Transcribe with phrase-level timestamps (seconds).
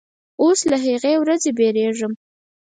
[0.43, 2.13] اوس له هغې ورځې بیریږم